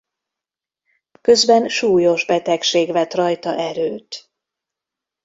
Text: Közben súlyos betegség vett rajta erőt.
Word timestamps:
Közben 1.21 1.67
súlyos 1.67 2.25
betegség 2.25 2.91
vett 2.91 3.13
rajta 3.13 3.57
erőt. 3.57 4.31